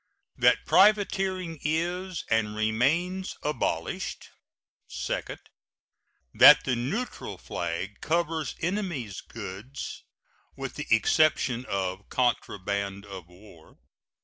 That 0.35 0.65
privateering 0.65 1.59
is 1.61 2.23
and 2.27 2.55
remains 2.55 3.35
abolished. 3.43 4.29
Second. 4.87 5.39
That 6.33 6.63
the 6.63 6.75
neutral 6.75 7.37
flag 7.37 8.01
covers 8.01 8.55
enemy's 8.61 9.21
goods, 9.21 10.03
with 10.55 10.73
the 10.73 10.87
exception 10.89 11.67
of 11.69 12.09
contraband 12.09 13.05
of 13.05 13.27
war. 13.27 13.77